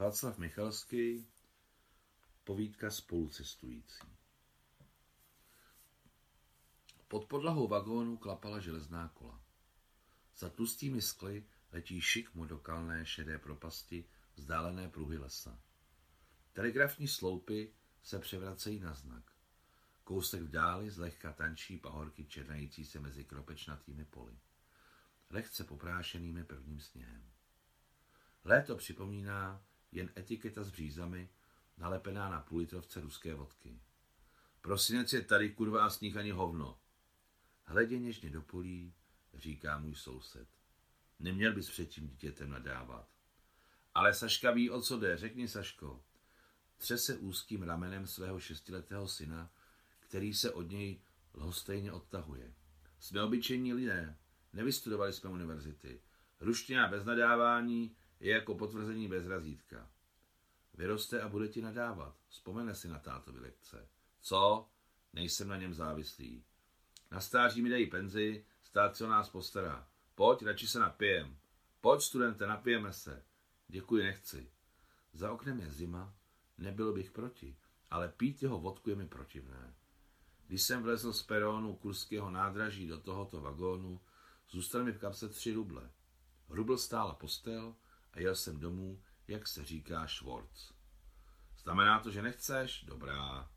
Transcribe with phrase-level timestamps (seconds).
[0.00, 1.28] Václav Michalský,
[2.44, 4.06] povídka spolucestující.
[7.08, 9.42] Pod podlahou vagónu klapala železná kola.
[10.36, 14.04] Za tlustými skly letí šikmo do kalné šedé propasti
[14.34, 15.60] vzdálené pruhy lesa.
[16.52, 19.32] Telegrafní sloupy se převracejí na znak.
[20.04, 24.38] Kousek v dáli zlehka tančí pahorky černající se mezi kropečnatými poli.
[25.30, 27.30] Lehce poprášenými prvním sněhem.
[28.44, 29.62] Léto připomíná
[29.92, 31.28] jen etiketa s břízami,
[31.78, 33.80] nalepená na půlitrovce ruské vodky.
[34.60, 36.78] Prosinec je tady, kurva, a sníh ani hovno.
[37.64, 38.94] Hledě něžně do polí,
[39.34, 40.48] říká můj soused.
[41.18, 43.08] Neměl bys před tím dítětem nadávat.
[43.94, 46.04] Ale Saška ví, o co jde, řekni Saško.
[46.76, 49.50] Třese úzkým ramenem svého šestiletého syna,
[50.00, 51.00] který se od něj
[51.34, 52.54] lhostejně odtahuje.
[52.98, 54.16] Jsme obyčejní lidé,
[54.52, 56.00] nevystudovali jsme univerzity.
[56.40, 59.90] Ruština bez nadávání je jako potvrzení bez razítka.
[60.74, 62.16] Vyroste a bude ti nadávat.
[62.28, 63.88] Vzpomene si na tátovi lekce.
[64.20, 64.68] Co?
[65.12, 66.44] Nejsem na něm závislý.
[67.10, 69.88] Na stáří mi dají penzi, stát se o nás postará.
[70.14, 71.38] Pojď, radši se napijem.
[71.80, 73.24] Pojď, studente, napijeme se.
[73.68, 74.50] Děkuji, nechci.
[75.12, 76.14] Za oknem je zima,
[76.58, 77.56] nebyl bych proti,
[77.90, 79.74] ale pít jeho vodku je mi protivné.
[80.46, 84.00] Když jsem vlezl z perónu kurského nádraží do tohoto vagónu,
[84.50, 85.90] zůstaly mi v kapse tři ruble.
[86.48, 87.74] Rubl stála postel
[88.12, 90.72] a jel jsem domů, jak se říká Schwartz.
[91.58, 92.84] Znamená to, že nechceš?
[92.84, 93.50] Dobrá.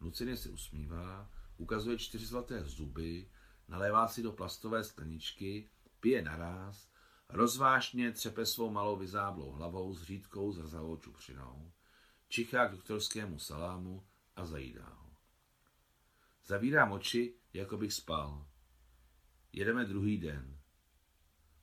[0.00, 3.30] Nuceně se usmívá, ukazuje čtyři zlaté zuby,
[3.68, 6.88] nalévá si do plastové skleničky, pije naráz,
[7.28, 11.72] rozvážně třepe svou malou vyzáblou hlavou s řídkou zrzavou čupřinou,
[12.28, 15.10] čichá k doktorskému salámu a zajídá ho.
[16.46, 18.46] Zavírám oči, jako bych spal.
[19.52, 20.58] Jedeme druhý den.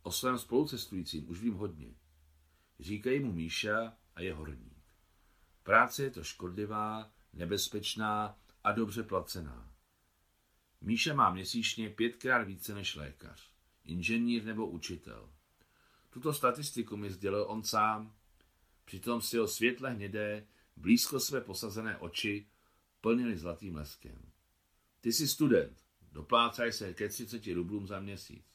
[0.02, 1.96] O svém spolucestujícím už vím hodně.
[2.80, 4.84] Říkají mu Míša a je horník.
[5.64, 9.74] Práce je to škodlivá, nebezpečná a dobře placená.
[10.82, 13.52] Míša má měsíčně pětkrát více než lékař,
[13.84, 15.34] inženýr nebo učitel.
[16.10, 18.16] Tuto statistiku mi sdělil on sám,
[18.86, 22.48] přitom si ho světle hnědé, blízko své posazené oči
[23.02, 24.32] plnili zlatým leskem.
[25.02, 28.46] Ty jsi student, doplácaj se ke 30 rublům za měsíc.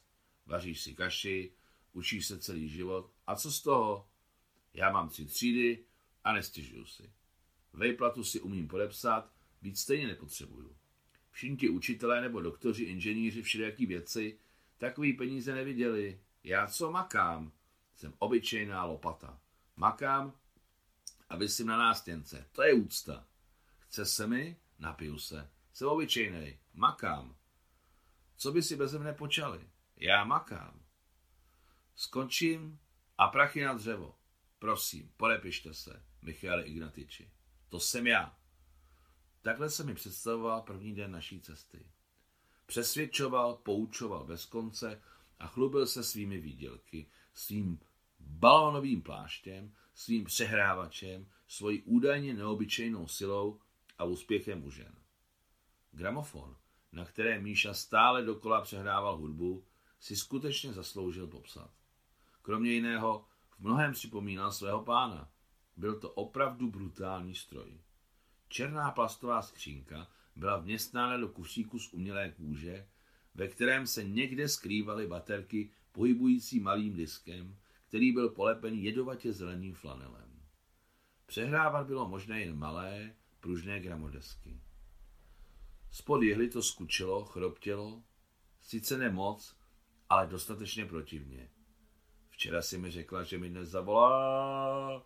[0.45, 1.53] Vaříš si kaši,
[1.93, 3.11] učíš se celý život.
[3.27, 4.09] A co z toho?
[4.73, 5.83] Já mám tři třídy
[6.23, 7.11] a nestěžuju si.
[7.73, 10.75] Vejplatu si umím podepsat, víc stejně nepotřebuju.
[11.31, 14.39] Všichni ti učitelé nebo doktoři, inženýři, všelijaký věci,
[14.77, 16.19] takový peníze neviděli.
[16.43, 17.51] Já co makám?
[17.95, 19.39] Jsem obyčejná lopata.
[19.75, 20.33] Makám
[21.29, 22.47] a vysím na nástěnce.
[22.51, 23.25] To je úcta.
[23.79, 24.57] Chce se mi?
[24.79, 25.49] Napiju se.
[25.73, 26.59] Jsem obyčejnej.
[26.73, 27.35] Makám.
[28.37, 29.69] Co by si beze mne počali?
[29.97, 30.81] Já makám.
[31.95, 32.79] Skončím
[33.17, 34.15] a prachy na dřevo.
[34.63, 37.31] Prosím, podepište se, Michale Ignatiči.
[37.69, 38.37] To jsem já.
[39.41, 41.87] Takhle se mi představoval první den naší cesty.
[42.65, 45.01] Přesvědčoval, poučoval bez konce
[45.39, 47.79] a chlubil se svými výdělky, svým
[48.19, 53.59] balónovým pláštěm, svým přehrávačem, svojí údajně neobyčejnou silou
[53.97, 54.95] a úspěchem u žen.
[55.91, 56.57] Gramofon,
[56.91, 59.65] na které Míša stále dokola přehrával hudbu,
[59.99, 61.71] si skutečně zasloužil popsat.
[62.41, 63.25] Kromě jiného
[63.59, 65.29] v mnohem připomínal svého pána.
[65.77, 67.81] Byl to opravdu brutální stroj.
[68.47, 72.87] Černá plastová skřínka byla vměstnána do kufříku z umělé kůže,
[73.35, 80.41] ve kterém se někde skrývaly baterky pohybující malým diskem, který byl polepen jedovatě zeleným flanelem.
[81.25, 84.61] Přehrávat bylo možné jen malé, pružné gramodesky.
[85.91, 88.03] Spod jehly to skučelo, chroptělo,
[88.61, 89.55] sice ne moc,
[90.09, 91.49] ale dostatečně protivně.
[92.33, 95.05] Včera si mi řekla, že mi dnes zavolá.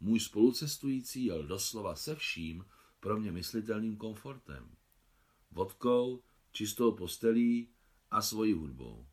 [0.00, 2.64] Můj spolucestující jel doslova se vším
[3.00, 4.76] pro mě myslitelným komfortem.
[5.50, 6.22] Vodkou,
[6.52, 7.68] čistou postelí
[8.10, 9.06] a svojí hudbou.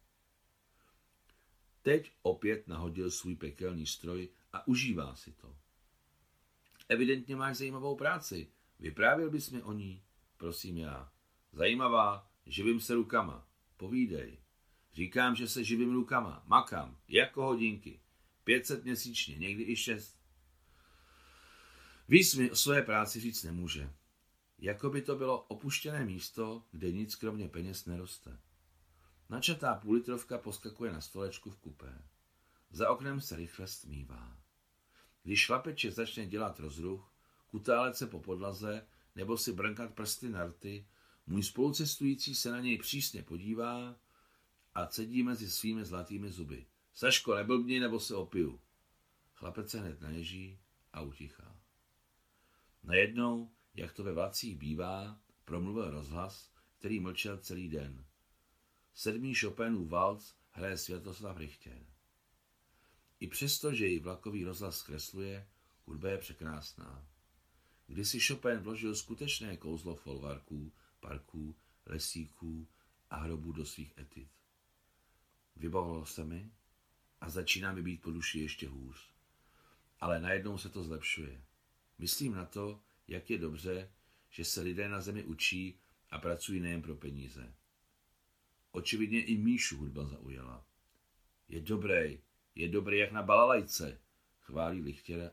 [1.81, 5.57] Teď opět nahodil svůj pekelný stroj a užívá si to.
[6.89, 8.51] Evidentně máš zajímavou práci.
[8.79, 10.03] Vyprávěl bys mi o ní?
[10.37, 11.11] Prosím já.
[11.51, 13.47] Zajímavá, živím se rukama.
[13.77, 14.46] Povídej.
[14.97, 16.43] Říkám, že se živím rukama.
[16.47, 16.97] Makám.
[17.07, 17.99] Jako hodinky.
[18.43, 20.17] 500 měsíčně, někdy i 6.
[22.09, 23.93] Víc mi o své práci říct nemůže.
[24.59, 28.39] Jako by to bylo opuštěné místo, kde nic kromě peněz neroste.
[29.29, 32.01] Načatá půlitrovka poskakuje na stolečku v kupé.
[32.71, 34.37] Za oknem se rychle stmívá.
[35.23, 37.13] Když šlapeče začne dělat rozruch,
[37.47, 40.87] kutálet se po podlaze nebo si brnkat prsty na rty,
[41.27, 43.95] můj spolucestující se na něj přísně podívá
[44.77, 46.65] a cedí mezi svými zlatými zuby.
[46.93, 48.61] Saško, neblbni, nebo se opiju.
[49.33, 50.59] Chlapec se hned naježí
[50.93, 51.59] a utichá.
[52.83, 58.05] Najednou, jak to ve vlacích bývá, promluvil rozhlas, který mlčel celý den.
[58.93, 61.85] Sedmý Chopinův valc hraje Světoslav Richter.
[63.19, 65.47] I přesto, že ji vlakový rozhlas zkresluje,
[65.85, 67.07] hudba je překrásná.
[67.87, 72.67] Kdysi Chopin vložil skutečné kouzlo folvarků, parků, lesíků
[73.09, 74.37] a hrobů do svých etit.
[75.59, 76.51] Vybavilo se mi
[77.21, 79.09] a začíná mi být po duši ještě hůř.
[79.99, 81.41] Ale najednou se to zlepšuje.
[81.97, 83.91] Myslím na to, jak je dobře,
[84.29, 87.53] že se lidé na zemi učí a pracují nejen pro peníze.
[88.71, 90.65] Očividně i Míšu hudba zaujala.
[91.49, 92.19] Je dobrý,
[92.55, 94.01] je dobrý jak na balalajce,
[94.39, 94.81] chválí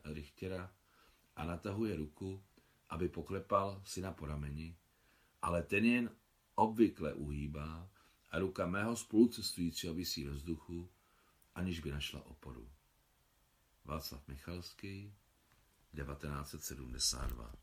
[0.04, 0.72] Lichtěra
[1.36, 2.44] a natahuje ruku,
[2.88, 4.76] aby poklepal syna po rameni,
[5.42, 6.10] ale ten jen
[6.54, 7.90] obvykle uhýbá
[8.34, 10.90] a ruka mého spolucestujícího visí ve vzduchu,
[11.54, 12.70] aniž by našla oporu.
[13.84, 15.14] Václav Michalský,
[15.94, 17.54] 1972